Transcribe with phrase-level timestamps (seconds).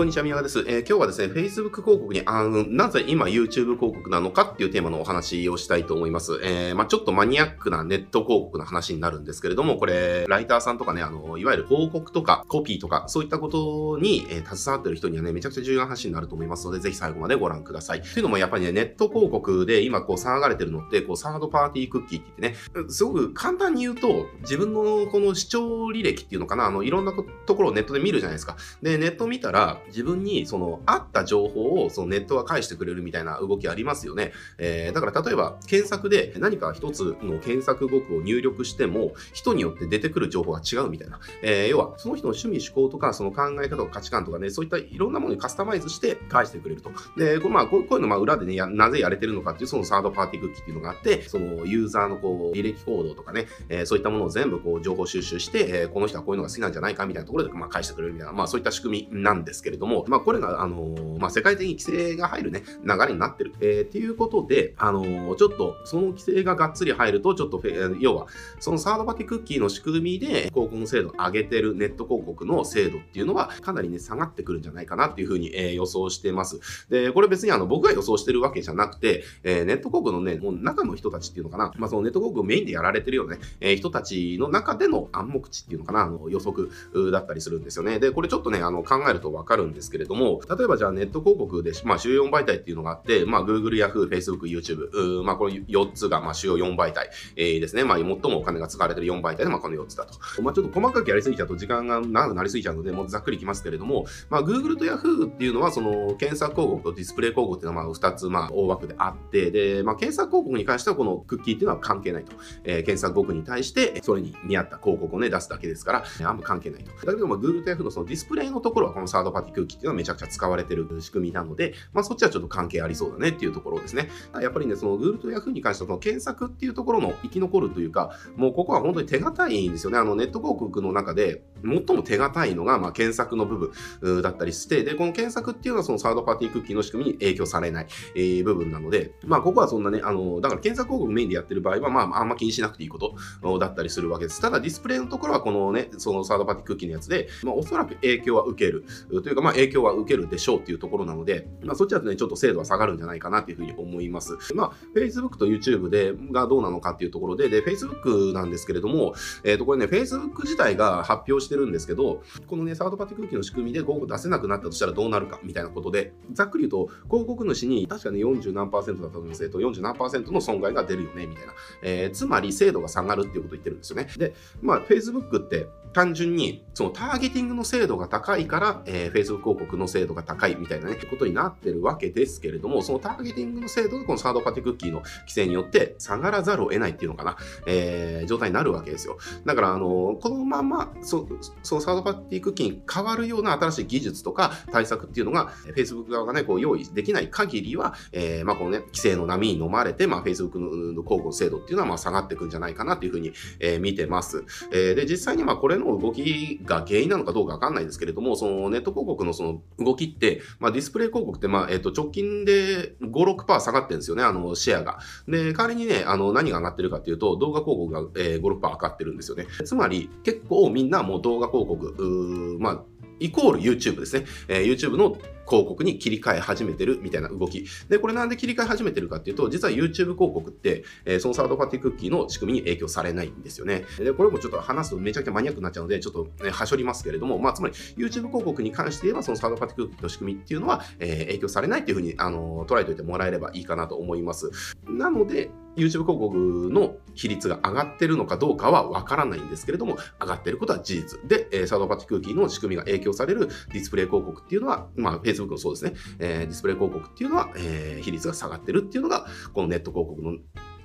[0.00, 0.60] こんにちは、宮川です。
[0.60, 6.40] えー、今日はですね、Facebook 広告にあの、なぜ今 YouTube 広告なのかっていうテーマのお話をしたいと思います。
[6.42, 18.00] えー、まあちょっとマニアックなネット広告の話になるんですけれども、これ、ライターさんとかね、あの、いわゆる広告とかコピーとか、そういったことに、えー、携わってる人にはね、めちゃくちゃ重要な話になると思いますので、ぜひ最後までご覧ください。
[18.00, 27.12] というのもやっぱりね、ネット広告で今こう騒がれてるのって、こう、サードパーティークッキーって言ってね、すごく簡単に言うと、自分のこの視聴履歴っていうのかな、あの、いろんな
[27.44, 28.56] ところをネットで見るじゃないですか。
[28.80, 34.32] で、ネット見たら、自分にそのあった情報をそのネットが返してくれるみたいな動きありますよね。
[34.58, 41.20] えー、だから例えば検索で何か一つの検索語句を入力しても人によって出てくる情報が違うみたいな。
[41.42, 46.90] えー、要はその人の趣味思考とかその考え方とか価値観とかね、そういったいろんなものにカスタマイズして返してくれると。
[47.16, 63.52] で、こまあ、こういうのまあ裏でね、なぜやれてるのかっていうそのサードパーティークッキーっていうのがあって、そのユーザーのこう履歴行動とかね、えー、そういったものを全部こう情報収集して、え、この人はこういうのが好きなんじゃないかみたいなところでまあ返してくれるみたいな、まあそういった仕組みなんですけれども、まあこれがあのまあ世界的に規制が入るね、流れになってる。
[63.60, 67.60] えー、っていうことで、あのー、ちょっと、その規制ががっつり入ると、ちょっと、
[67.98, 68.26] 要は、
[68.58, 76.60] そのサードパティクッキーの仕組みで、広告の精度を上げてるネット広告の精度っていうのは、かなりね、下がってくるんじゃないかなっていうふうに、えー、予想してます。
[76.88, 86.70] で、これ別にあの、僕が予想してるわけじゃなくて、えー、ネット広告のね、もう中の人たちっていうのかな、まあそのネット広告をメインでやられてるようなね、えー、人たちの中での暗黙知っていうのかな、あの、予測
[87.12, 87.98] だったりするんですよね。
[87.98, 97.84] で、これちょっとね、あの、考えるとわかるんですけれども、例えばじゃあネット広告で、まあ、主要4媒体っていうのがあって、まあ、Google、Yahoo、Facebook、YouTube、まあ、この4つが、まあ、主要4媒体、えー、ですね。
[97.84, 100.14] まあ、最もお金が使われてる4媒体で、まあ、この4つだと。
[100.42, 112.32] まあ、ちょっと細かくやりすぎちゃうと時間が長くなりすぎちゃうので、もうざっくりいきますけれども、まあ、Google と Yahoo っていうのは、その、検索広告とディスプレイ広告っていうのは、まあ、2つ、まあ、大枠であって、で、まあ、検索広告に関しては、このクッキーっていうのは関係ないと。
[112.64, 116.90] えー、検索広告に対して、それに見合った広告をね、出すだけですから、あんま関係ないと。
[117.06, 124.08] だけど、まあ、Google と Yahoo のそのディスプレイのところは、このサードパーティ空気っていうのはめちゃくちゃ使われてる仕組みなので、まあ、そっちはちょっと関係ありそうだねっていうところですね。
[124.40, 129.98] やっぱりね、その Google と Yahoo に関しては、その検索っていうところの生き残るというか、もうここは本当に手堅いんですよね。
[129.98, 144.40] あの、ネット広告の中で、最も手堅いのが、まあ、検索の部分だったりして、で、この検索っていうのはそのサードパーティークッキーの仕組みに影響されない、えー、部分なので、まあ、ここはそんなね、あの、だから検索広告メインでやってる場合は、まあ、あんま気にしなくていいことだったりするわけです。
[144.40, 154.36] ただ、ディスプレイのところはこのね、そのサードパーティークッキーのやつで、まあ、おそらく影響は受ける、というか、まあ、影響は受けるでしょうっていうところなので、まあ、そっちだとね、ちょっと精度は下がるんじゃないかなっていうふうに思います。
[154.54, 171.52] まあ、Facebook と YouTube で、がどうなのかっていうところで、で、Facebook なんですけれども、えっ、ー、と、これね、Facebook 自体が発表しててるんですけど、このね、サードパーティー空気の仕組みで広告出せなくなったとしたらどうなるかみたいなことで、ざっくり言うと、広告主に確かね、40何パーセントだったと思いますけど、40何パーセントの損害が出るよね、みたいな。
[171.82, 174.08] えー、つまり、精度が下がるっていうことを言ってるんですよね。
[174.16, 189.18] で、まあ、Facebook って単純に、そのターゲティングの精度が高いから、えー、Facebook 広告の精度が高いみたいなね、ことになってるわけですけれども、そのターゲティングの精度がこのサードパーティクッキーの規制によって下がらざるを得ないっていうのかな、えー、状態になるわけですよ。
[189.44, 204.44] だから、あの、このまま、そうそのサードパーティークッキーに変わるような新しい技術とか対策っていうのが、Facebook 側がね、こう用意できない限りは、えー、まあこのね、規制の波に飲まれて、まあ Facebook の広告の精度っていうのはまあ下がっていくんじゃないかなっていうふうに、えー、見てます。
[204.72, 214.98] えー、で、実際にまあこれの動きが原因なのかどうかわかんないですけれども、そのネット広告のその動きって、まあディスプレイ広告ってまあ、えっ、と直近で5、6%下がってるんですよね、あのシェアが。
[215.28, 219.46] で、代わりにね、あの何が上がってるかっていうと、動画広告が、えー、5、6%上がってるんですよね。
[219.64, 222.84] つまり、結構みんなもう動画広告、まあ、
[223.20, 224.26] イコール YouTube ですね。
[224.48, 227.66] えー、YouTube の広告に切り替え始めてるみたいな動き。
[227.88, 233.84] で、これなんで切り替え始めてるかっていうと、実は YouTube 広告って、えー、そのサードパーティークッキーの仕組みに影響されないんですよね。
[233.98, 244.50] で、これもちょっと話すとめちゃくちゃマニアックになっちゃうので、ちょっと、ね、はしょりますけれども、まあ、つまり YouTube 広告に関して言えば、そのサードパーティークッキーの仕組みっていうのは、えー、影響されないっていうふうに、あの捉えておいてもらえればいいかなと思います。
[244.88, 251.20] なので、YouTube 広告の比率が上がってるのかどうかはわからないんですけれども、上がってることは事実。
[251.26, 260.38] で、え、サードパーティークーキーの仕組みが影響されるディスプレイ広告っていうのは、まあ、Facebook もそうですね、えー、ディスプレイ広告っていうのは、えー、比率が下がってるっていうのが、このネット広告の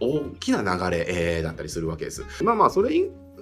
[0.00, 2.24] 大きな流れ、えー、だったりするわけです。
[2.42, 2.94] まあまあ、それ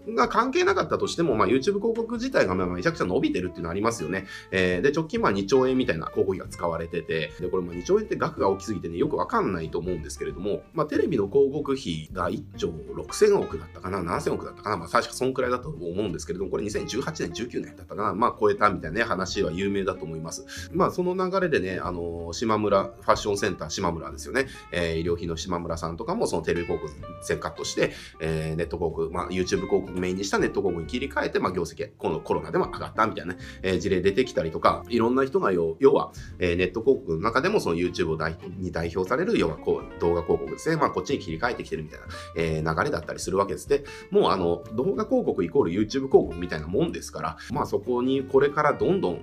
[0.08, 4.26] が関係なかったとしても、まあ、YouTube 広告自体がまあめちゃくちゃ伸びてるっていうのはありますよね。
[4.50, 20.70] えー、で、直近まあ2兆円みたいな広告費が使われてて、で、これも2兆円って額が大きすぎてね、よくわかんないと思うんですけれども、まあ、テレビの広告費が1兆6000億だったかな、7000億だったかな、まあ、確かそんくらいだと思うんですけれども、これ2018年、19年だったかな、まあ、超えたみたいな、ね、話は有名だと思います。
[20.72, 40.76] まあ、その流れでね、あの、島村、ファッションセンター島村ですよね、えー、医療費の島村さんとかも、そのテレビ広告全カットして、えー、ネット広告、まあ、YouTube 広告メインにしたネット広告に切り替えて、まあ、業績、このコロナでも上がったみたいなね、えー、事例出てきたりとか、いろんな人が要は、えー、ネット広告の中でもその YouTube を代に代表される、要はこう動画広告ですね。
[40.76, 42.06] まあ、こっちに切り替えてきてるみたいな、
[42.36, 43.68] えー、流れだったりするわけです。
[43.68, 49.22] で、もうあの、動画広告イコール YouTube 広告みたいなもんですから、まあ、そこにこれからどんどん、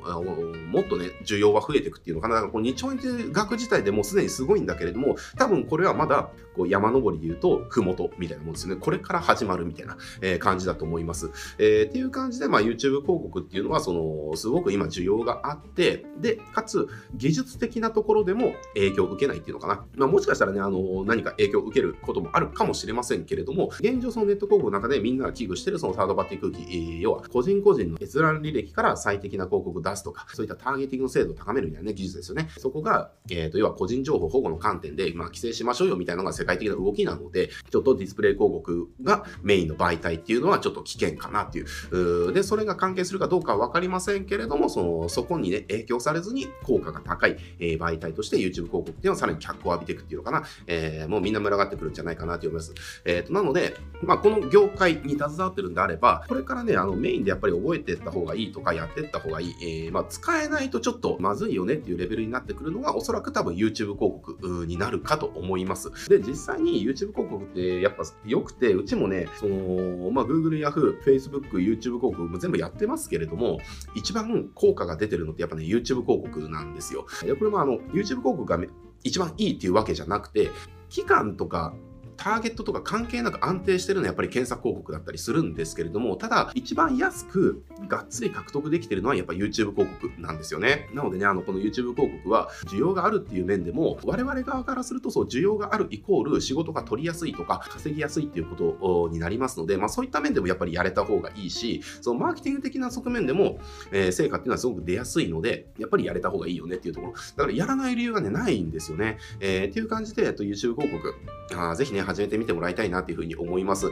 [0.71, 2.35] もっとね、需要が増えていくっていうのかな。
[2.35, 8.81] だからこの2兆円という額自体でもうすでにすごいんだけれども、多分これはまだこう山登りで言うと、ふもとみたいなもんですよね。
[8.81, 11.31] これから始まるみたいな、えー、感じだと思います。
[11.57, 19.85] えー、っていう感じで、まあ、YouTube 広告っていうのは、その、すごく今需要があって、で、かつ、技術的なところでも影響を受けないっていうのかな。
[19.95, 32.49] まあ、もしかしたらね、あの、何か影響を受けることもあるかもしれませんけれども、現状そのネット広告の中でみんなが危惧してるそのサードパーティー空気、要は個人個人の閲覧履歴から最適な広告を出すとか、そういったターゲティングの精度を高めるみたいなね、技術ですよね。
[32.57, 42.33] そこが、えっ、ー、と、要は個人情報保護の観点で、まあ、規制しましょうよみたいなのが世界的な動きなので、ちょっとディスプレイ広告がメインの媒体っていうのはちょっと危険かなっていう。
[42.33, 50.43] で、それが関係するかどうかはわかりませんけれども、その、そこにね、影響されずに効果が高い、えー、媒体として YouTube 広告っていうのはさらに脚光を浴びていくっていうのかな。
[50.67, 52.73] えー、もうみんな群がってくるんじゃないかなと思います。
[53.05, 59.55] えっ、ー、と、なので、まあ、この業界に携わってるんであれば、これからね、あの、メインでやっぱり覚えていった方がいいとか、やっていった方がいい。
[59.61, 65.91] えー、まあ、使えないとちょっとまずいよねっていうレベルになってくるのが、おそらく多分 YouTube 広告になるかと思います。
[66.09, 73.59] で、実際に YouTube 広告ってやっぱ良くて、うちもね、その、まあ、Google、Google Yahoo、Facebook、YouTube 広告も全部やってますけれども、
[73.95, 77.05] 一番効果が出てるのってやっぱね、YouTube 広告なんですよ。
[77.39, 78.59] これもあの、YouTube 広告が
[79.03, 80.49] 一番いいっていうわけじゃなくて、
[80.89, 81.73] 期間とか
[82.21, 90.87] ターゲットとか関係なく安定してるのはやっぱり検索広告だったりするんですけれども、ただ一番安くがっつり獲得できてるのはやっぱ YouTube 広告なんですよね。
[90.93, 103.57] なのでね、あの、この YouTube 広告は需要があるっていう面でも、我々側からするとそう、需要があるイコール仕事が取りやすいとか稼ぎやすいっていうことになりますので、まあそういった面でもやっぱりやれた方がいいし、そのマーケティング的な側面でも、
[103.91, 107.13] えー、成果っていうのはすごく出やすいので、やっぱりやれた方がいいよねっていうところ。
[107.13, 109.17] だからやらない理由がね、ないんですよね。
[109.39, 111.15] えー、っていう感じで、えっと、YouTube 広告、
[111.55, 113.89] あぜひね、始めてみてもらいたいなというふうに思います。